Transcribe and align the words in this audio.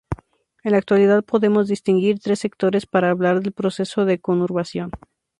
En 0.63 0.71
la 0.71 0.79
actualidad 0.79 1.23
podemos 1.23 1.67
distinguir 1.67 2.19
tres 2.19 2.39
sectores 2.39 2.87
para 2.87 3.11
hablar 3.11 3.39
del 3.41 3.53
proceso 3.53 4.03
de 4.03 4.19
conurbación. 4.19 4.89